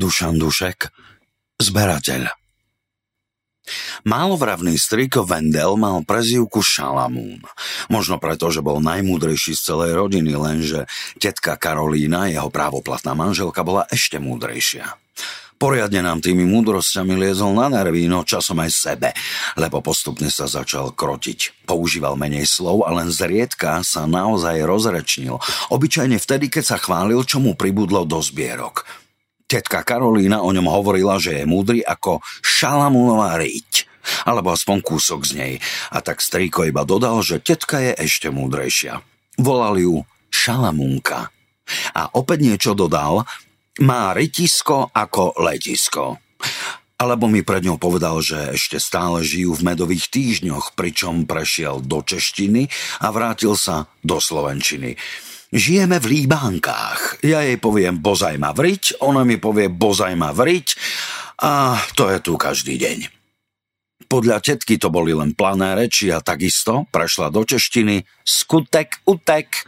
Dušan 0.00 0.40
Dušek, 0.40 0.88
zberateľ. 1.60 2.32
Málovravný 4.08 4.80
striko 4.80 5.28
Vendel 5.28 5.76
mal 5.76 6.00
prezývku 6.08 6.64
Šalamún. 6.64 7.44
Možno 7.92 8.16
preto, 8.16 8.48
že 8.48 8.64
bol 8.64 8.80
najmúdrejší 8.80 9.52
z 9.52 9.60
celej 9.60 9.92
rodiny, 10.00 10.32
lenže 10.40 10.88
tetka 11.20 11.60
Karolína, 11.60 12.32
jeho 12.32 12.48
právoplatná 12.48 13.12
manželka, 13.12 13.60
bola 13.60 13.84
ešte 13.92 14.16
múdrejšia. 14.16 14.88
Poriadne 15.60 16.00
nám 16.00 16.24
tými 16.24 16.48
múdrosťami 16.48 17.20
liezol 17.20 17.52
na 17.52 17.68
nervy, 17.68 18.08
no 18.08 18.24
časom 18.24 18.56
aj 18.64 18.72
sebe, 18.72 19.12
lebo 19.60 19.84
postupne 19.84 20.32
sa 20.32 20.48
začal 20.48 20.96
krotiť. 20.96 21.68
Používal 21.68 22.16
menej 22.16 22.48
slov 22.48 22.88
a 22.88 22.96
len 22.96 23.12
zriedka 23.12 23.84
sa 23.84 24.08
naozaj 24.08 24.64
rozrečnil. 24.64 25.36
Obyčajne 25.68 26.16
vtedy, 26.16 26.48
keď 26.48 26.64
sa 26.64 26.76
chválil, 26.80 27.20
čo 27.28 27.44
mu 27.44 27.52
pribudlo 27.52 28.08
do 28.08 28.24
zbierok. 28.24 28.88
Tetka 29.50 29.82
Karolína 29.82 30.46
o 30.46 30.54
ňom 30.54 30.70
hovorila, 30.70 31.18
že 31.18 31.42
je 31.42 31.44
múdry 31.50 31.82
ako 31.82 32.22
Šalamúnová 32.38 33.34
riť 33.34 33.90
alebo 34.24 34.54
aspoň 34.54 34.78
kúsok 34.78 35.26
z 35.26 35.32
nej. 35.34 35.54
A 35.90 35.98
tak 36.00 36.22
strýko 36.22 36.70
iba 36.70 36.86
dodal, 36.86 37.18
že 37.26 37.42
tetka 37.42 37.82
je 37.82 37.92
ešte 37.98 38.30
múdrejšia. 38.30 39.02
Volali 39.42 39.84
ju 39.84 40.06
Šalamúnka. 40.30 41.34
A 41.98 42.02
opäť 42.14 42.38
niečo 42.46 42.72
dodal, 42.78 43.26
má 43.82 44.14
rytisko 44.14 44.90
ako 44.94 45.34
letisko. 45.42 46.22
Alebo 47.00 47.32
mi 47.32 47.40
pred 47.40 47.64
ňou 47.64 47.80
povedal, 47.80 48.20
že 48.20 48.54
ešte 48.54 48.76
stále 48.76 49.24
žijú 49.24 49.56
v 49.56 49.72
medových 49.72 50.12
týždňoch, 50.12 50.76
pričom 50.76 51.24
prešiel 51.24 51.80
do 51.80 52.04
češtiny 52.04 52.68
a 53.00 53.08
vrátil 53.08 53.56
sa 53.56 53.88
do 54.04 54.20
slovenčiny. 54.20 55.00
Žijeme 55.50 55.98
v 55.98 56.06
líbánkách. 56.22 57.26
Ja 57.26 57.42
jej 57.42 57.58
poviem 57.58 57.98
bozaj 57.98 58.38
ma 58.38 58.54
vriť, 58.54 59.02
ona 59.02 59.26
mi 59.26 59.34
povie 59.34 59.66
bozaj 59.66 60.14
ma 60.14 60.30
vriť 60.30 60.78
a 61.42 61.74
to 61.98 62.06
je 62.06 62.22
tu 62.22 62.38
každý 62.38 62.78
deň. 62.78 63.10
Podľa 64.06 64.46
tetky 64.46 64.78
to 64.78 64.94
boli 64.94 65.10
len 65.10 65.34
plané 65.34 65.74
reči 65.74 66.14
a 66.14 66.22
takisto 66.22 66.86
prešla 66.94 67.34
do 67.34 67.42
češtiny 67.42 68.06
skutek 68.22 69.02
utek. 69.10 69.66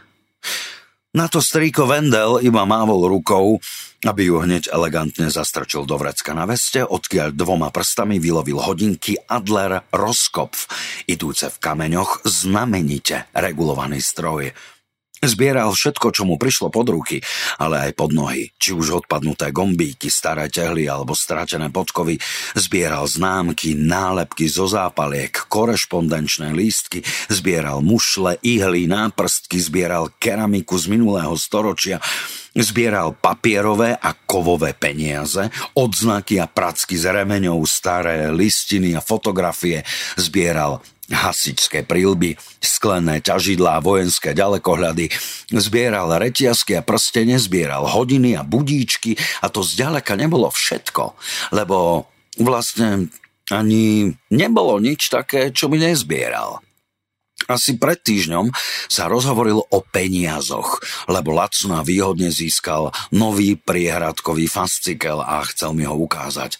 Na 1.19 1.27
to 1.27 1.43
strýko 1.43 1.83
Vendel 1.83 2.39
iba 2.39 2.63
mávol 2.63 3.11
rukou, 3.11 3.59
aby 4.07 4.31
ju 4.31 4.39
hneď 4.39 4.71
elegantne 4.71 5.27
zastrčil 5.27 5.83
do 5.83 5.99
vrecka 5.99 6.31
na 6.31 6.47
veste, 6.47 6.79
odkiaľ 6.79 7.35
dvoma 7.35 7.75
prstami 7.75 8.23
vylovil 8.23 8.59
hodinky 8.59 9.19
Adler 9.27 9.83
Roskopf, 9.91 10.71
idúce 11.11 11.51
v 11.51 11.57
kameňoch 11.59 12.23
znamenite 12.23 13.27
regulovaný 13.35 13.99
stroj. 13.99 14.51
Zbieral 15.23 15.71
všetko, 15.71 16.11
čo 16.11 16.27
mu 16.27 16.35
prišlo 16.35 16.67
pod 16.67 16.91
ruky, 16.91 17.23
ale 17.55 17.89
aj 17.89 17.91
pod 17.95 18.11
nohy, 18.11 18.51
či 18.59 18.75
už 18.75 19.03
odpadnuté 19.03 19.55
gombíky, 19.55 20.11
staré 20.11 20.51
tehly 20.51 20.91
alebo 20.91 21.15
stratené 21.15 21.71
podkovy. 21.71 22.19
Zbieral 22.59 23.07
známky, 23.07 23.73
nálepky 23.73 24.51
zo 24.51 24.67
zápaliek, 24.67 25.31
korešpondenčné 25.47 26.51
lístky, 26.51 27.01
zbieral 27.31 27.79
mušle, 27.79 28.35
ihly, 28.43 28.85
náprstky, 28.85 29.57
zbieral 29.63 30.11
keramiku 30.19 30.75
z 30.75 30.91
minulého 30.91 31.33
storočia, 31.39 32.03
Zbieral 32.53 33.17
papierové 33.17 33.97
a 33.97 34.13
kovové 34.13 34.77
peniaze, 34.77 35.49
odznaky 35.73 36.37
a 36.37 36.45
pracky 36.45 36.93
z 36.93 37.09
remeňov, 37.09 37.65
staré 37.65 38.29
listiny 38.29 38.93
a 38.93 39.01
fotografie. 39.01 39.81
Zbieral 40.21 40.77
hasičské 41.11 41.83
prílby, 41.83 42.39
sklené 42.63 43.19
ťažidlá, 43.19 43.83
vojenské 43.83 44.31
ďalekohľady, 44.31 45.11
zbieral 45.51 46.07
reťazky 46.15 46.79
a 46.79 46.85
prstene, 46.85 47.35
zbieral 47.35 47.83
hodiny 47.89 48.39
a 48.39 48.47
budíčky 48.47 49.19
a 49.43 49.51
to 49.51 49.65
zďaleka 49.65 50.15
nebolo 50.15 50.47
všetko, 50.47 51.15
lebo 51.51 52.07
vlastne 52.39 53.11
ani 53.51 54.15
nebolo 54.31 54.79
nič 54.79 55.11
také, 55.11 55.51
čo 55.51 55.67
by 55.67 55.91
nezbieral. 55.91 56.63
Asi 57.51 57.75
pred 57.75 57.99
týždňom 57.99 58.55
sa 58.87 59.11
rozhovoril 59.11 59.59
o 59.59 59.79
peniazoch, 59.83 60.79
lebo 61.11 61.35
Lacuna 61.35 61.83
výhodne 61.83 62.31
získal 62.31 62.95
nový 63.11 63.59
priehradkový 63.59 64.47
fascikel 64.47 65.19
a 65.19 65.43
chcel 65.51 65.75
mi 65.75 65.83
ho 65.83 65.91
ukázať. 65.91 66.55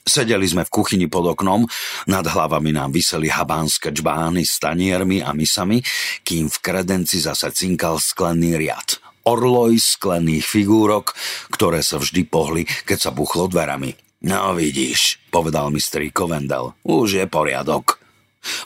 Sedeli 0.00 0.48
sme 0.48 0.64
v 0.66 0.72
kuchyni 0.72 1.06
pod 1.06 1.36
oknom, 1.36 1.68
nad 2.08 2.24
hlavami 2.24 2.72
nám 2.72 2.90
vyseli 2.90 3.28
habánske 3.28 3.92
čbány 3.92 4.42
s 4.42 4.58
taniermi 4.58 5.20
a 5.20 5.30
misami, 5.36 5.84
kým 6.24 6.48
v 6.48 6.56
kredenci 6.58 7.20
zase 7.20 7.52
cinkal 7.52 8.00
sklený 8.00 8.56
riad. 8.56 8.98
Orloj 9.28 9.76
sklených 9.76 10.46
figúrok, 10.48 11.12
ktoré 11.52 11.84
sa 11.84 12.00
vždy 12.00 12.22
pohli, 12.26 12.64
keď 12.64 12.98
sa 12.98 13.10
buchlo 13.12 13.46
dverami. 13.46 13.92
No 14.24 14.52
vidíš, 14.52 15.20
povedal 15.32 15.72
mi 15.72 15.80
Vendel, 15.80 16.76
už 16.84 17.08
je 17.20 17.26
poriadok. 17.28 18.00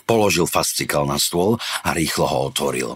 Položil 0.06 0.46
fascikal 0.46 1.06
na 1.06 1.18
stôl 1.18 1.58
a 1.82 1.90
rýchlo 1.94 2.26
ho 2.30 2.38
otvoril. 2.50 2.90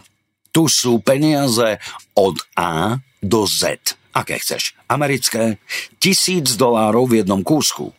Tu 0.54 0.66
sú 0.70 1.02
peniaze 1.02 1.78
od 2.14 2.38
A 2.54 3.02
do 3.22 3.46
Z. 3.46 3.94
Aké 4.14 4.38
chceš? 4.42 4.74
Americké? 4.90 5.62
Tisíc 6.02 6.58
dolárov 6.58 7.06
v 7.06 7.22
jednom 7.22 7.42
kúsku. 7.46 7.94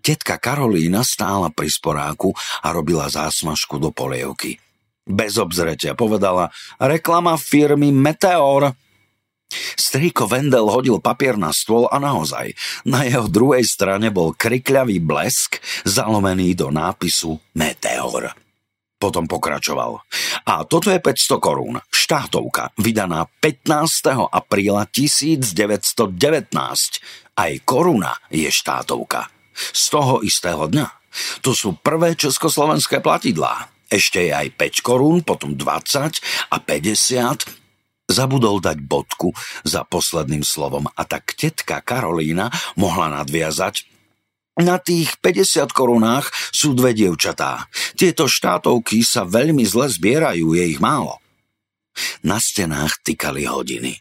Tetka 0.00 0.36
Karolína 0.40 1.06
stála 1.06 1.48
pri 1.50 1.70
sporáku 1.70 2.34
a 2.62 2.72
robila 2.74 3.08
zásmažku 3.08 3.80
do 3.80 3.90
polievky. 3.94 4.58
Bez 5.04 5.36
obzretia 5.36 5.92
povedala 5.92 6.48
reklama 6.80 7.36
firmy 7.36 7.92
Meteor. 7.92 8.72
Strýko 9.76 10.24
Vendel 10.24 10.64
hodil 10.64 10.98
papier 10.98 11.36
na 11.36 11.52
stôl 11.52 11.84
a 11.92 12.00
naozaj, 12.00 12.56
na 12.88 13.04
jeho 13.04 13.28
druhej 13.28 13.62
strane 13.68 14.08
bol 14.08 14.32
krikľavý 14.32 15.04
blesk 15.04 15.60
zalomený 15.84 16.56
do 16.56 16.72
nápisu 16.72 17.36
Meteor. 17.52 18.32
Potom 18.96 19.28
pokračoval. 19.28 20.00
A 20.48 20.64
toto 20.64 20.88
je 20.88 20.96
500 20.96 21.36
korún, 21.36 21.76
štátovka, 21.92 22.72
vydaná 22.80 23.28
15. 23.44 24.32
apríla 24.32 24.88
1919. 24.88 26.48
Aj 27.36 27.52
koruna 27.68 28.16
je 28.32 28.48
štátovka 28.48 29.28
z 29.54 29.84
toho 29.88 30.20
istého 30.20 30.66
dňa. 30.68 30.88
To 31.46 31.54
sú 31.54 31.78
prvé 31.78 32.18
československé 32.18 32.98
platidlá. 32.98 33.70
Ešte 33.86 34.26
je 34.26 34.32
aj 34.34 34.58
5 34.58 34.86
korún, 34.86 35.22
potom 35.22 35.54
20 35.54 36.50
a 36.50 36.56
50. 36.58 38.10
Zabudol 38.10 38.60
dať 38.60 38.84
bodku 38.84 39.32
za 39.64 39.86
posledným 39.86 40.44
slovom 40.44 40.90
a 40.92 41.02
tak 41.08 41.32
tetka 41.38 41.80
Karolína 41.80 42.52
mohla 42.76 43.22
nadviazať 43.22 43.94
na 44.54 44.78
tých 44.78 45.18
50 45.18 45.74
korunách 45.74 46.30
sú 46.54 46.78
dve 46.78 46.94
dievčatá. 46.94 47.66
Tieto 47.98 48.30
štátovky 48.30 49.02
sa 49.02 49.26
veľmi 49.26 49.66
zle 49.66 49.90
zbierajú, 49.90 50.54
je 50.54 50.64
ich 50.70 50.78
málo. 50.78 51.18
Na 52.22 52.38
stenách 52.38 53.02
tykali 53.02 53.50
hodiny. 53.50 53.98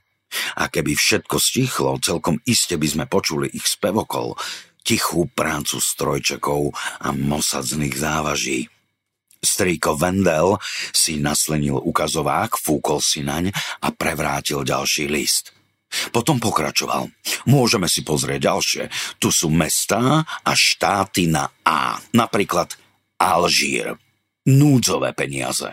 A 0.61 0.69
keby 0.69 0.93
všetko 0.93 1.41
stichlo, 1.41 1.97
celkom 1.97 2.37
iste 2.45 2.77
by 2.77 2.85
sme 2.85 3.05
počuli 3.09 3.49
ich 3.49 3.65
spevokol 3.65 4.37
tichú 4.83 5.31
prácu 5.31 5.79
strojčekov 5.79 6.75
a 6.99 7.09
mosadzných 7.15 7.95
závaží. 7.95 8.67
Strýko 9.43 9.99
Vendel 9.99 10.55
si 10.95 11.19
naslenil 11.19 11.75
ukazovák, 11.75 12.55
fúkol 12.55 13.03
si 13.03 13.27
naň 13.27 13.51
a 13.83 13.91
prevrátil 13.91 14.63
ďalší 14.63 15.11
list. 15.11 15.51
Potom 16.09 16.41
pokračoval. 16.41 17.11
Môžeme 17.45 17.85
si 17.85 18.01
pozrieť 18.01 18.49
ďalšie. 18.49 18.83
Tu 19.21 19.29
sú 19.29 19.51
mestá 19.53 20.25
a 20.25 20.51
štáty 20.57 21.29
na 21.29 21.53
A. 21.61 22.01
Napríklad 22.15 22.73
Alžír. 23.19 23.93
Núdzové 24.43 25.15
peniaze. 25.15 25.71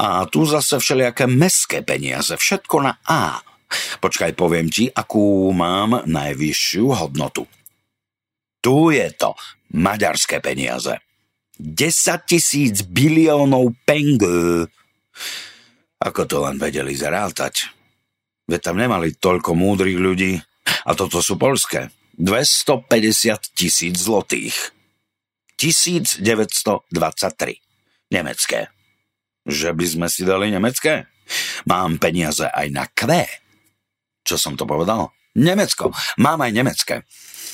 A 0.00 0.24
tu 0.24 0.46
zase 0.48 0.80
všelijaké 0.80 1.28
meské 1.28 1.82
peniaze. 1.82 2.32
Všetko 2.32 2.76
na 2.80 2.96
A. 3.04 3.42
Počkaj, 3.98 4.38
poviem 4.38 4.70
ti, 4.70 4.86
akú 4.88 5.50
mám 5.50 6.06
najvyššiu 6.06 6.86
hodnotu. 6.86 7.44
Tu 8.60 8.96
je 8.96 9.08
to. 9.14 9.32
Maďarské 9.76 10.40
peniaze. 10.40 10.96
10 11.56 12.28
tisíc 12.28 12.84
biliónov 12.84 13.72
pengő. 13.88 14.68
Ako 15.96 16.28
to 16.28 16.44
len 16.44 16.60
vedeli 16.60 16.92
zrátať. 16.92 17.72
Veď 18.46 18.60
tam 18.70 18.76
nemali 18.78 19.16
toľko 19.16 19.56
múdrych 19.56 19.96
ľudí. 19.96 20.36
A 20.86 20.92
toto 20.92 21.24
sú 21.24 21.40
polské. 21.40 21.88
250 22.20 23.56
tisíc 23.56 23.96
zlotých. 23.96 24.54
1923. 25.56 26.92
Nemecké. 28.12 28.68
Že 29.48 29.70
by 29.72 29.86
sme 29.88 30.06
si 30.12 30.22
dali 30.28 30.52
nemecké? 30.52 31.08
Mám 31.66 31.98
peniaze 31.98 32.46
aj 32.46 32.66
na 32.70 32.84
Q. 32.86 33.24
Čo 34.22 34.36
som 34.36 34.54
to 34.54 34.68
povedal? 34.68 35.10
Nemecko. 35.36 35.92
Mám 36.16 36.48
aj 36.48 36.52
nemecké. 36.52 36.96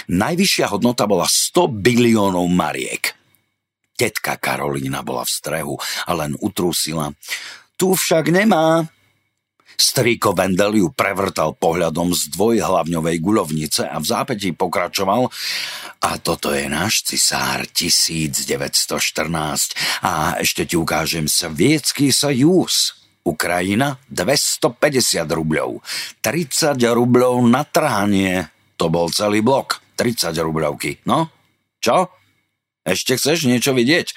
Najvyššia 0.09 0.67
hodnota 0.71 1.07
bola 1.07 1.27
100 1.27 1.83
biliónov 1.83 2.47
mariek. 2.49 3.15
Tetka 3.99 4.41
Karolína 4.41 5.05
bola 5.05 5.23
v 5.23 5.31
strehu 5.31 5.75
a 5.79 6.11
len 6.17 6.35
utrúsila. 6.41 7.13
Tu 7.77 7.93
však 7.93 8.33
nemá. 8.33 8.87
Strýko 9.73 10.37
Vendel 10.37 10.79
ju 10.79 10.89
prevrtal 10.95 11.57
pohľadom 11.57 12.15
z 12.15 12.31
dvojhlavňovej 12.37 13.17
guľovnice 13.19 13.89
a 13.89 13.99
v 13.99 14.07
zápätí 14.07 14.53
pokračoval 14.55 15.33
a 16.03 16.11
toto 16.21 16.53
je 16.53 16.69
náš 16.69 17.09
cisár 17.09 17.65
1914 17.67 20.07
a 20.07 20.37
ešte 20.39 20.69
ti 20.69 20.77
ukážem 20.77 21.27
sviecký 21.27 22.13
sajúz. 22.13 23.02
Ukrajina 23.23 23.99
250 24.11 25.27
rubľov. 25.31 25.79
30 26.25 26.75
rubľov 26.79 27.35
na 27.47 27.63
trhanie. 27.63 28.51
To 28.77 28.91
bol 28.91 29.11
celý 29.15 29.41
blok. 29.41 29.79
30 29.95 30.35
rubľovky. 30.43 31.07
No, 31.07 31.31
čo? 31.79 32.11
Ešte 32.83 33.15
chceš 33.15 33.47
niečo 33.47 33.75
vidieť? 33.79 34.11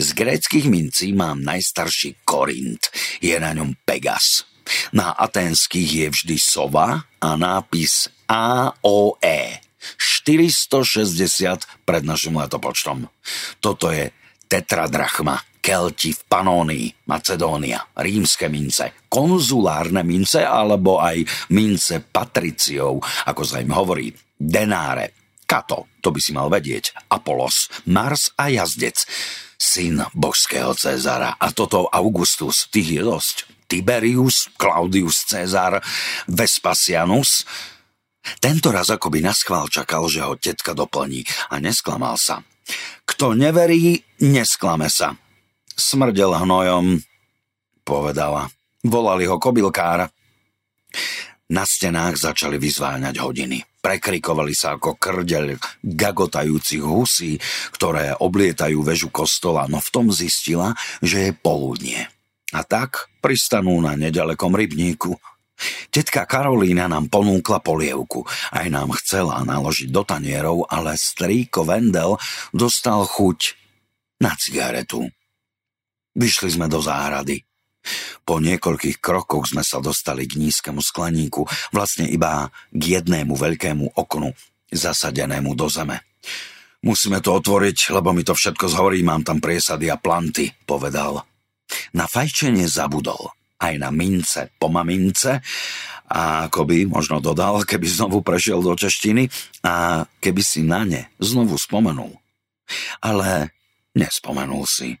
Z 0.00 0.08
gréckých 0.16 0.66
mincí 0.72 1.12
mám 1.12 1.44
najstarší 1.44 2.24
Korint. 2.24 2.88
Je 3.20 3.36
na 3.36 3.52
ňom 3.52 3.76
Pegas. 3.84 4.48
Na 4.96 5.12
aténskych 5.12 5.84
je 5.84 6.06
vždy 6.08 6.36
sova 6.40 7.04
a 7.20 7.28
nápis 7.36 8.08
AOE. 8.24 9.60
460 10.00 11.84
pred 11.84 12.02
našim 12.08 12.40
letopočtom. 12.40 13.12
Toto 13.60 13.92
je 13.92 14.08
tetradrachma. 14.48 15.53
Kelti 15.64 16.12
v 16.12 16.22
Panónii, 16.28 17.08
Macedónia, 17.08 17.80
rímske 17.96 18.52
mince, 18.52 19.08
konzulárne 19.08 20.04
mince 20.04 20.44
alebo 20.44 21.00
aj 21.00 21.24
mince 21.56 22.04
patriciov, 22.04 23.00
ako 23.24 23.42
sa 23.48 23.64
im 23.64 23.72
hovorí, 23.72 24.12
denáre, 24.36 25.16
Kato, 25.48 25.88
to 26.04 26.12
by 26.12 26.20
si 26.20 26.36
mal 26.36 26.52
vedieť, 26.52 27.08
Apolos, 27.08 27.72
Mars 27.88 28.28
a 28.36 28.52
jazdec, 28.52 29.08
syn 29.56 30.04
božského 30.12 30.76
Cezara 30.76 31.40
a 31.40 31.48
toto 31.56 31.88
Augustus, 31.88 32.68
tých 32.68 33.00
je 33.00 33.02
dosť. 33.04 33.36
Tiberius, 33.64 34.52
Claudius 34.60 35.24
Cezar, 35.24 35.80
Vespasianus. 36.28 37.48
Tento 38.36 38.68
raz 38.68 38.92
akoby 38.92 39.24
naschvál 39.24 39.72
čakal, 39.72 40.12
že 40.12 40.20
ho 40.20 40.36
tetka 40.36 40.76
doplní 40.76 41.24
a 41.48 41.56
nesklamal 41.56 42.20
sa. 42.20 42.44
Kto 43.08 43.32
neverí, 43.32 44.04
nesklame 44.20 44.92
sa. 44.92 45.16
Smrdel 45.74 46.30
hnojom, 46.38 47.02
povedala. 47.82 48.46
Volali 48.86 49.26
ho 49.26 49.42
kobylkár. 49.42 50.06
Na 51.50 51.64
stenách 51.66 52.16
začali 52.16 52.56
vyzváňať 52.56 53.20
hodiny. 53.20 53.58
Prekrikovali 53.82 54.56
sa 54.56 54.80
ako 54.80 54.96
krdeľ 54.96 55.60
gagotajúcich 55.84 56.80
husí, 56.80 57.36
ktoré 57.76 58.16
oblietajú 58.16 58.80
väžu 58.80 59.12
kostola, 59.12 59.68
no 59.68 59.76
v 59.76 59.92
tom 59.92 60.08
zistila, 60.08 60.72
že 61.04 61.28
je 61.28 61.32
poludnie. 61.36 62.08
A 62.56 62.64
tak 62.64 63.12
pristanú 63.20 63.76
na 63.84 63.92
nedalekom 63.98 64.56
rybníku. 64.56 65.18
Tetka 65.90 66.24
Karolína 66.24 66.88
nám 66.88 67.12
ponúkla 67.12 67.60
polievku. 67.60 68.24
Aj 68.50 68.66
nám 68.70 68.94
chcela 69.02 69.42
naložiť 69.42 69.90
do 69.90 70.02
tanierov, 70.06 70.70
ale 70.70 70.96
strýko 70.96 71.66
Vendel 71.66 72.16
dostal 72.54 73.04
chuť 73.04 73.58
na 74.22 74.32
cigaretu. 74.38 75.10
Vyšli 76.14 76.54
sme 76.54 76.66
do 76.70 76.78
záhrady. 76.78 77.42
Po 78.24 78.40
niekoľkých 78.40 78.96
krokoch 79.02 79.52
sme 79.52 79.60
sa 79.60 79.82
dostali 79.82 80.24
k 80.24 80.40
nízkemu 80.40 80.80
skleníku, 80.80 81.44
vlastne 81.68 82.08
iba 82.08 82.48
k 82.72 82.82
jednému 82.98 83.36
veľkému 83.36 83.92
oknu, 83.92 84.32
zasadenému 84.72 85.52
do 85.52 85.68
zeme. 85.68 86.00
Musíme 86.84 87.20
to 87.20 87.36
otvoriť, 87.36 87.92
lebo 87.92 88.16
mi 88.16 88.24
to 88.24 88.32
všetko 88.32 88.68
zhorí, 88.68 89.04
mám 89.04 89.24
tam 89.24 89.40
priesady 89.40 89.92
a 89.92 90.00
planty, 90.00 90.52
povedal. 90.64 91.24
Na 91.92 92.08
fajčenie 92.08 92.68
zabudol, 92.68 93.32
aj 93.60 93.74
na 93.80 93.88
mince 93.88 94.52
po 94.60 94.68
mamince 94.68 95.40
a 96.08 96.48
ako 96.48 96.68
by 96.68 96.84
možno 96.84 97.24
dodal, 97.24 97.64
keby 97.64 97.88
znovu 97.88 98.20
prešiel 98.20 98.60
do 98.60 98.76
češtiny 98.76 99.32
a 99.64 100.04
keby 100.20 100.42
si 100.44 100.60
na 100.60 100.84
ne 100.84 101.08
znovu 101.16 101.56
spomenul. 101.56 102.12
Ale 103.00 103.52
nespomenul 103.96 104.68
si. 104.68 105.00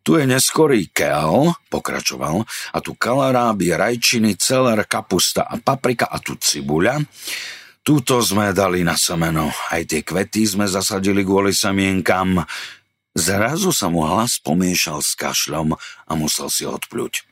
Tu 0.00 0.16
je 0.16 0.24
neskorý 0.24 0.88
keal, 0.88 1.52
pokračoval, 1.68 2.48
a 2.48 2.78
tu 2.80 2.96
kalaráby, 2.96 3.76
rajčiny, 3.76 4.40
celer, 4.40 4.88
kapusta 4.88 5.44
a 5.44 5.60
paprika 5.60 6.08
a 6.08 6.16
tu 6.16 6.40
cibuľa. 6.40 7.04
Tuto 7.84 8.20
sme 8.20 8.52
dali 8.56 8.80
na 8.84 8.96
semeno, 8.96 9.52
aj 9.72 9.82
tie 9.88 10.00
kvety 10.00 10.44
sme 10.44 10.68
zasadili 10.68 11.24
kvôli 11.24 11.52
semienkam. 11.52 12.44
Zrazu 13.16 13.72
sa 13.72 13.88
mu 13.92 14.04
hlas 14.06 14.40
pomiešal 14.40 15.04
s 15.04 15.16
kašľom 15.16 15.76
a 15.76 16.12
musel 16.16 16.48
si 16.48 16.64
odpľuť. 16.64 17.26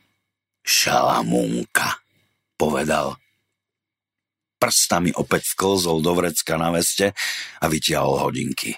Šalamúnka, 0.64 2.00
povedal. 2.60 3.16
Prstami 4.58 5.14
opäť 5.14 5.54
vklzol 5.54 6.02
do 6.02 6.12
vrecka 6.18 6.58
na 6.58 6.74
veste 6.74 7.14
a 7.62 7.64
vytiahol 7.70 8.18
hodinky. 8.26 8.74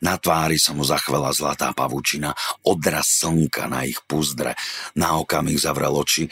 Na 0.00 0.16
tvári 0.16 0.56
sa 0.56 0.72
mu 0.72 0.82
zachvela 0.84 1.32
zlatá 1.32 1.72
pavučina, 1.76 2.32
odraz 2.64 3.20
slnka 3.20 3.68
na 3.68 3.84
ich 3.84 4.00
puzdre. 4.08 4.56
Na 4.96 5.20
okamih 5.20 5.60
zavrel 5.60 5.92
oči 5.92 6.28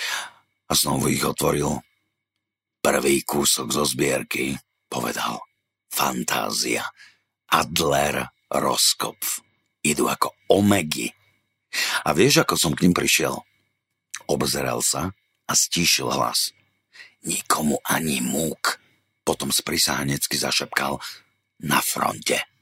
a 0.69 0.73
znovu 0.73 1.13
ich 1.13 1.25
otvoril. 1.25 1.81
Prvý 2.85 3.25
kúsok 3.25 3.73
zo 3.73 3.85
zbierky, 3.89 4.57
povedal. 4.93 5.41
Fantázia. 5.89 6.85
Adler 7.49 8.29
Roskopf. 8.51 9.41
Idú 9.85 10.09
ako 10.11 10.33
omegy. 10.53 11.13
A 12.05 12.13
vieš, 12.13 12.45
ako 12.45 12.55
som 12.57 12.73
k 12.73 12.89
ním 12.89 12.95
prišiel? 12.97 13.35
Obzeral 14.29 14.81
sa 14.81 15.13
a 15.45 15.53
stíšil 15.53 16.09
hlas. 16.09 16.53
Nikomu 17.25 17.81
ani 17.85 18.21
múk. 18.21 18.81
Potom 19.25 19.49
sprisáhnecky 19.49 20.37
zašepkal 20.37 21.01
na 21.65 21.81
fronte. 21.81 22.54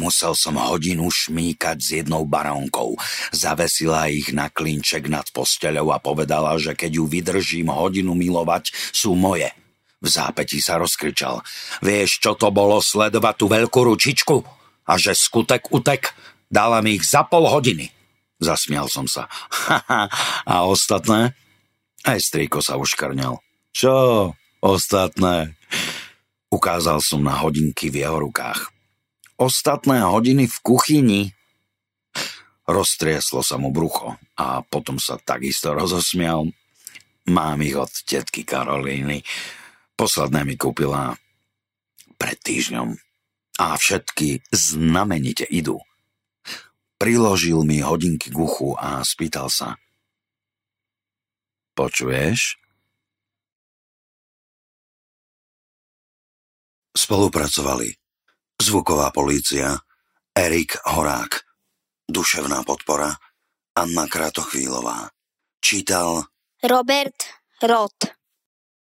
Musel 0.00 0.32
som 0.32 0.56
hodinu 0.56 1.12
šmíkať 1.12 1.76
s 1.76 1.88
jednou 2.00 2.24
barónkou. 2.24 2.96
Zavesila 3.36 4.08
ich 4.08 4.32
na 4.32 4.48
klinček 4.48 5.12
nad 5.12 5.28
posteľou 5.28 5.92
a 5.92 6.00
povedala, 6.00 6.56
že 6.56 6.72
keď 6.72 6.96
ju 6.96 7.04
vydržím 7.04 7.68
hodinu 7.68 8.16
milovať, 8.16 8.72
sú 8.96 9.12
moje. 9.12 9.52
V 10.00 10.08
zápäti 10.08 10.64
sa 10.64 10.80
rozkričal. 10.80 11.44
Vieš, 11.84 12.24
čo 12.24 12.32
to 12.32 12.48
bolo 12.48 12.80
sledovať 12.80 13.34
tú 13.36 13.46
veľkú 13.52 13.80
ručičku? 13.92 14.36
A 14.88 14.96
že 14.96 15.12
skutek 15.12 15.68
utek? 15.68 16.16
Dala 16.48 16.80
mi 16.80 16.96
ich 16.96 17.04
za 17.04 17.28
pol 17.28 17.44
hodiny. 17.44 17.92
Zasmial 18.40 18.88
som 18.88 19.04
sa. 19.04 19.28
A 20.48 20.64
ostatné? 20.64 21.36
Aj 22.08 22.16
strýko 22.16 22.64
sa 22.64 22.80
uškrňal. 22.80 23.36
Čo 23.76 24.32
ostatné? 24.64 25.60
Ukázal 26.48 27.04
som 27.04 27.20
na 27.20 27.36
hodinky 27.36 27.92
v 27.92 28.08
jeho 28.08 28.16
rukách 28.16 28.79
ostatné 29.40 30.04
hodiny 30.04 30.44
v 30.44 30.56
kuchyni. 30.60 31.22
Roztrieslo 32.68 33.40
sa 33.40 33.56
mu 33.56 33.72
brucho 33.72 34.14
a 34.36 34.60
potom 34.62 35.00
sa 35.00 35.16
takisto 35.16 35.72
rozosmial. 35.72 36.46
Mám 37.26 37.64
ich 37.64 37.74
od 37.74 37.90
tetky 38.04 38.44
Karolíny. 38.44 39.24
Posledné 39.96 40.44
mi 40.44 40.54
kúpila 40.54 41.16
pred 42.20 42.38
týždňom. 42.38 42.94
A 43.60 43.76
všetky 43.76 44.44
znamenite 44.52 45.44
idú. 45.48 45.80
Priložil 47.00 47.64
mi 47.64 47.80
hodinky 47.80 48.28
k 48.32 48.36
uchu 48.36 48.76
a 48.76 49.00
spýtal 49.04 49.48
sa. 49.52 49.76
Počuješ? 51.76 52.60
Spolupracovali 56.96 57.99
Zvuková 58.60 59.10
polícia, 59.10 59.76
Erik 60.36 60.76
Horák, 60.84 61.28
Duševná 62.10 62.62
podpora, 62.62 63.16
Anna 63.74 64.06
Kratochvílová. 64.06 65.08
Čítal 65.64 66.22
Robert 66.68 67.16
Roth. 67.62 68.19